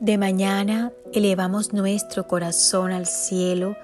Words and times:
De 0.00 0.16
mañana 0.16 0.92
elevamos 1.12 1.74
nuestro 1.74 2.26
corazón 2.26 2.90
al 2.90 3.04
cielo, 3.04 3.76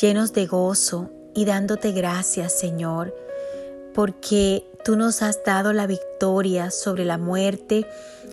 llenos 0.00 0.32
de 0.32 0.46
gozo 0.46 1.10
y 1.34 1.44
dándote 1.44 1.92
gracias, 1.92 2.58
Señor, 2.58 3.14
porque 3.92 4.64
tú 4.86 4.96
nos 4.96 5.20
has 5.20 5.44
dado 5.44 5.74
la 5.74 5.86
victoria 5.86 6.70
sobre 6.70 7.04
la 7.04 7.18
muerte, 7.18 7.86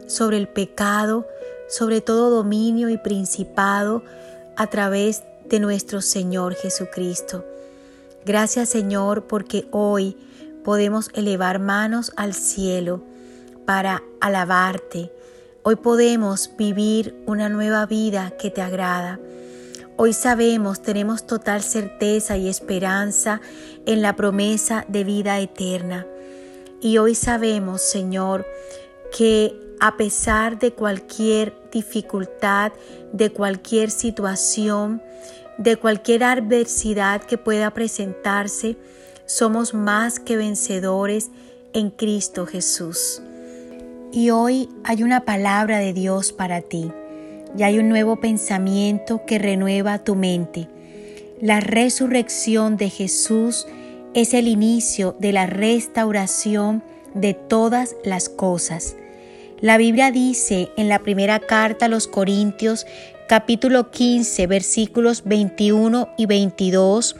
sobre 0.08 0.38
el 0.38 0.48
pecado, 0.48 1.28
sobre 1.68 2.00
todo 2.00 2.30
dominio 2.30 2.88
y 2.88 2.98
principado 2.98 4.04
a 4.56 4.68
través 4.68 5.24
de 5.50 5.60
nuestro 5.60 6.00
Señor 6.00 6.56
Jesucristo. 6.56 7.44
Gracias, 8.26 8.70
Señor, 8.70 9.28
porque 9.28 9.68
hoy 9.72 10.16
podemos 10.64 11.10
elevar 11.14 11.60
manos 11.60 12.14
al 12.16 12.34
cielo 12.34 13.04
para 13.66 14.02
alabarte 14.22 15.12
Hoy 15.70 15.76
podemos 15.76 16.52
vivir 16.58 17.14
una 17.26 17.50
nueva 17.50 17.86
vida 17.86 18.32
que 18.40 18.50
te 18.50 18.62
agrada. 18.62 19.20
Hoy 19.98 20.14
sabemos, 20.14 20.82
tenemos 20.82 21.28
total 21.28 21.62
certeza 21.62 22.38
y 22.38 22.48
esperanza 22.48 23.42
en 23.86 24.02
la 24.02 24.16
promesa 24.16 24.86
de 24.88 25.04
vida 25.04 25.42
eterna. 25.42 26.08
Y 26.80 27.00
hoy 27.00 27.16
sabemos, 27.16 27.82
Señor, 27.82 28.46
que 29.12 29.60
a 29.82 29.98
pesar 29.98 30.58
de 30.58 30.72
cualquier 30.72 31.54
dificultad, 31.70 32.72
de 33.12 33.34
cualquier 33.34 33.92
situación, 33.92 35.02
de 35.58 35.76
cualquier 35.76 36.24
adversidad 36.24 37.22
que 37.22 37.38
pueda 37.38 37.72
presentarse, 37.72 38.78
somos 39.26 39.74
más 39.74 40.22
que 40.22 40.38
vencedores 40.38 41.30
en 41.74 41.90
Cristo 41.90 42.46
Jesús. 42.46 43.22
Y 44.12 44.30
hoy 44.30 44.70
hay 44.84 45.04
una 45.04 45.26
palabra 45.26 45.80
de 45.80 45.94
Dios 45.94 46.32
para 46.32 46.62
ti 46.62 46.92
y 47.58 47.64
hay 47.64 47.80
un 47.80 47.90
nuevo 47.90 48.18
pensamiento 48.18 49.26
que 49.26 49.38
renueva 49.38 50.00
tu 50.00 50.16
mente. 50.16 50.68
La 51.42 51.60
resurrección 51.60 52.78
de 52.78 52.90
Jesús 52.90 53.68
es 54.14 54.34
el 54.34 54.48
inicio 54.48 55.16
de 55.20 55.34
la 55.34 55.46
restauración 55.46 56.84
de 57.14 57.34
todas 57.34 57.96
las 58.04 58.30
cosas. 58.30 58.96
La 59.60 59.78
Biblia 59.78 60.12
dice 60.12 60.70
en 60.78 60.88
la 60.88 61.00
primera 61.00 61.40
carta 61.40 61.86
a 61.86 61.90
los 61.90 62.08
Corintios 62.08 62.86
capítulo 63.28 63.92
15 63.92 64.48
versículos 64.48 65.24
21 65.26 66.10
y 66.18 66.28
22, 66.28 67.16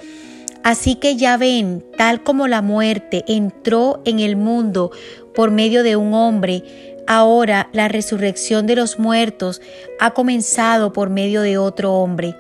Así 0.68 0.96
que 0.96 1.16
ya 1.16 1.38
ven, 1.38 1.82
tal 1.98 2.24
como 2.24 2.46
la 2.50 2.62
muerte 2.62 3.24
entró 3.30 4.02
en 4.04 4.20
el 4.20 4.36
mundo 4.36 4.92
por 5.34 5.50
medio 5.50 5.82
de 5.82 5.96
un 5.96 6.14
hombre, 6.14 6.62
ahora 7.08 7.70
la 7.72 7.88
resurrección 7.88 8.68
de 8.68 8.76
los 8.76 9.00
muertos 9.00 9.62
ha 10.02 10.12
comenzado 10.12 10.92
por 10.92 11.10
medio 11.10 11.42
de 11.42 11.58
otro 11.58 11.94
hombre. 11.94 12.36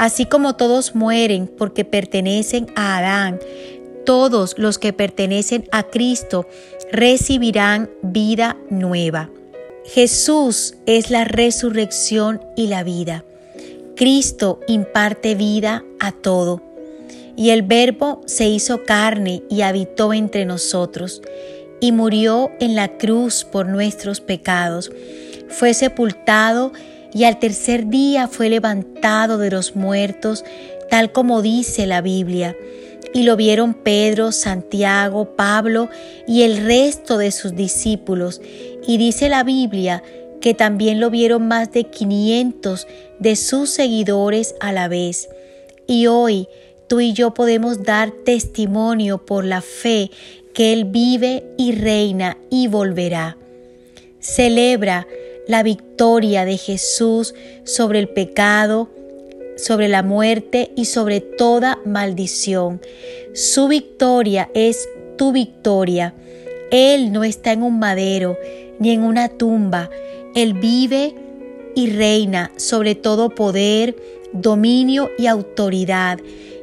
Así 0.00 0.26
como 0.26 0.56
todos 0.56 0.96
mueren 0.96 1.46
porque 1.46 1.84
pertenecen 1.84 2.66
a 2.74 2.98
Adán, 2.98 3.38
todos 4.04 4.58
los 4.58 4.80
que 4.80 4.92
pertenecen 4.92 5.68
a 5.70 5.84
Cristo 5.84 6.48
recibirán 6.90 7.88
vida 8.02 8.56
nueva. 8.68 9.30
Jesús 9.84 10.74
es 10.86 11.12
la 11.12 11.22
resurrección 11.22 12.40
y 12.56 12.66
la 12.66 12.82
vida. 12.82 13.24
Cristo 13.94 14.58
imparte 14.66 15.36
vida 15.36 15.84
a 16.00 16.10
todo. 16.10 16.69
Y 17.36 17.50
el 17.50 17.62
Verbo 17.62 18.22
se 18.26 18.48
hizo 18.48 18.84
carne 18.84 19.42
y 19.48 19.62
habitó 19.62 20.12
entre 20.12 20.44
nosotros 20.44 21.22
y 21.80 21.92
murió 21.92 22.50
en 22.60 22.74
la 22.74 22.98
cruz 22.98 23.44
por 23.44 23.66
nuestros 23.66 24.20
pecados. 24.20 24.92
Fue 25.48 25.74
sepultado 25.74 26.72
y 27.12 27.24
al 27.24 27.38
tercer 27.38 27.88
día 27.88 28.28
fue 28.28 28.48
levantado 28.50 29.38
de 29.38 29.50
los 29.50 29.74
muertos, 29.74 30.44
tal 30.90 31.12
como 31.12 31.42
dice 31.42 31.86
la 31.86 32.00
Biblia. 32.02 32.56
Y 33.12 33.24
lo 33.24 33.36
vieron 33.36 33.74
Pedro, 33.74 34.30
Santiago, 34.30 35.34
Pablo 35.34 35.88
y 36.28 36.42
el 36.42 36.64
resto 36.64 37.18
de 37.18 37.32
sus 37.32 37.56
discípulos. 37.56 38.40
Y 38.86 38.98
dice 38.98 39.28
la 39.28 39.42
Biblia 39.42 40.02
que 40.40 40.54
también 40.54 41.00
lo 41.00 41.10
vieron 41.10 41.48
más 41.48 41.72
de 41.72 41.84
500 41.84 42.86
de 43.18 43.36
sus 43.36 43.70
seguidores 43.70 44.54
a 44.60 44.72
la 44.72 44.88
vez. 44.88 45.28
Y 45.86 46.06
hoy 46.06 46.48
tú 46.90 46.98
y 46.98 47.12
yo 47.12 47.32
podemos 47.34 47.84
dar 47.84 48.10
testimonio 48.10 49.18
por 49.24 49.44
la 49.44 49.60
fe 49.60 50.10
que 50.52 50.72
Él 50.72 50.86
vive 50.86 51.44
y 51.56 51.70
reina 51.70 52.36
y 52.50 52.66
volverá. 52.66 53.36
Celebra 54.18 55.06
la 55.46 55.62
victoria 55.62 56.44
de 56.44 56.56
Jesús 56.56 57.32
sobre 57.62 58.00
el 58.00 58.08
pecado, 58.08 58.90
sobre 59.56 59.86
la 59.86 60.02
muerte 60.02 60.72
y 60.74 60.86
sobre 60.86 61.20
toda 61.20 61.78
maldición. 61.84 62.80
Su 63.34 63.68
victoria 63.68 64.50
es 64.52 64.88
tu 65.16 65.30
victoria. 65.30 66.12
Él 66.72 67.12
no 67.12 67.22
está 67.22 67.52
en 67.52 67.62
un 67.62 67.78
madero 67.78 68.36
ni 68.80 68.90
en 68.90 69.04
una 69.04 69.28
tumba. 69.28 69.90
Él 70.34 70.54
vive 70.54 71.14
y 71.76 71.88
reina 71.90 72.50
sobre 72.56 72.96
todo 72.96 73.30
poder, 73.30 73.94
dominio 74.32 75.08
y 75.18 75.28
autoridad. 75.28 76.18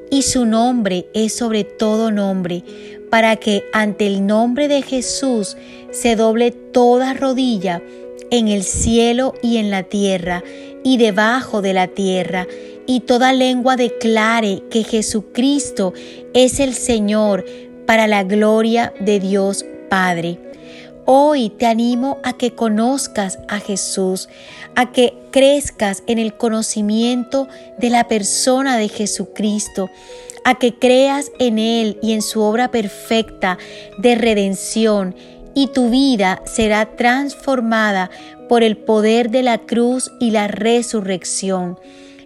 Y 0.09 0.21
su 0.21 0.45
nombre 0.45 1.07
es 1.13 1.33
sobre 1.33 1.63
todo 1.63 2.11
nombre 2.11 2.63
para 3.09 3.35
que 3.35 3.63
ante 3.73 4.07
el 4.07 4.25
nombre 4.25 4.67
de 4.67 4.81
Jesús 4.81 5.57
se 5.91 6.15
doble 6.15 6.51
toda 6.51 7.13
rodilla 7.13 7.81
en 8.31 8.47
el 8.47 8.63
cielo 8.63 9.33
y 9.41 9.57
en 9.57 9.71
la 9.71 9.83
tierra 9.83 10.43
y 10.83 10.97
debajo 10.97 11.61
de 11.61 11.73
la 11.73 11.87
tierra, 11.87 12.47
y 12.85 13.01
toda 13.01 13.33
lengua 13.33 13.75
declare 13.75 14.63
que 14.69 14.83
Jesucristo 14.83 15.93
es 16.33 16.61
el 16.61 16.73
Señor 16.73 17.43
para 17.85 18.07
la 18.07 18.23
gloria 18.23 18.93
de 18.99 19.19
Dios 19.19 19.65
Padre. 19.89 20.39
Hoy 21.09 21.51
te 21.51 21.65
animo 21.65 22.17
a 22.21 22.33
que 22.33 22.53
conozcas 22.53 23.39
a 23.47 23.61
Jesús, 23.61 24.27
a 24.75 24.91
que 24.91 25.13
crezcas 25.31 26.03
en 26.05 26.19
el 26.19 26.33
conocimiento 26.33 27.47
de 27.77 27.89
la 27.89 28.09
persona 28.09 28.75
de 28.75 28.89
Jesucristo, 28.89 29.89
a 30.43 30.55
que 30.55 30.77
creas 30.77 31.31
en 31.39 31.59
Él 31.59 31.97
y 32.03 32.11
en 32.11 32.21
su 32.21 32.41
obra 32.41 32.71
perfecta 32.71 33.57
de 33.99 34.15
redención 34.15 35.15
y 35.55 35.67
tu 35.67 35.89
vida 35.89 36.41
será 36.45 36.97
transformada 36.97 38.11
por 38.49 38.61
el 38.61 38.75
poder 38.75 39.29
de 39.29 39.43
la 39.43 39.59
cruz 39.59 40.11
y 40.19 40.31
la 40.31 40.49
resurrección. 40.49 41.79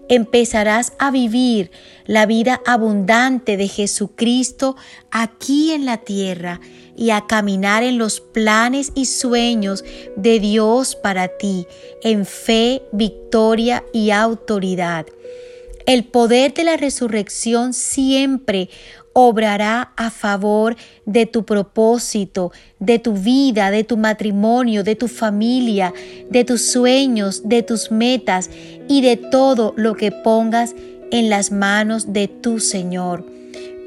Empezarás 0.09 0.93
a 0.97 1.11
vivir 1.11 1.69
la 2.07 2.25
vida 2.25 2.59
abundante 2.65 3.57
de 3.57 3.67
Jesucristo 3.67 4.75
aquí 5.11 5.71
en 5.71 5.85
la 5.85 5.97
tierra 5.97 6.59
y 6.95 7.11
a 7.11 7.21
caminar 7.27 7.83
en 7.83 7.97
los 7.97 8.19
planes 8.21 8.91
y 8.95 9.05
sueños 9.05 9.83
de 10.15 10.39
Dios 10.39 10.95
para 10.95 11.27
ti, 11.27 11.67
en 12.03 12.25
fe, 12.25 12.83
victoria 12.91 13.83
y 13.93 14.11
autoridad. 14.11 15.05
El 15.85 16.05
poder 16.05 16.53
de 16.53 16.63
la 16.63 16.77
resurrección 16.77 17.73
siempre 17.73 18.69
obrará 19.13 19.91
a 19.97 20.09
favor 20.09 20.75
de 21.05 21.25
tu 21.25 21.43
propósito, 21.43 22.51
de 22.79 22.99
tu 22.99 23.13
vida, 23.13 23.71
de 23.71 23.83
tu 23.83 23.97
matrimonio, 23.97 24.83
de 24.83 24.95
tu 24.95 25.07
familia, 25.07 25.93
de 26.29 26.45
tus 26.45 26.61
sueños, 26.61 27.41
de 27.47 27.63
tus 27.63 27.91
metas 27.91 28.49
y 28.87 29.01
de 29.01 29.17
todo 29.17 29.73
lo 29.75 29.95
que 29.95 30.11
pongas 30.11 30.75
en 31.11 31.29
las 31.29 31.51
manos 31.51 32.13
de 32.13 32.27
tu 32.27 32.59
Señor. 32.59 33.25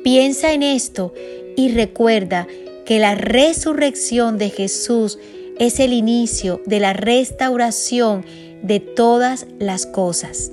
Piensa 0.02 0.52
en 0.52 0.62
esto 0.62 1.14
y 1.56 1.70
recuerda 1.72 2.46
que 2.84 2.98
la 2.98 3.14
resurrección 3.14 4.38
de 4.38 4.50
Jesús 4.50 5.18
es 5.58 5.80
el 5.80 5.92
inicio 5.92 6.60
de 6.66 6.80
la 6.80 6.92
restauración 6.92 8.24
de 8.62 8.80
todas 8.80 9.46
las 9.58 9.86
cosas. 9.86 10.50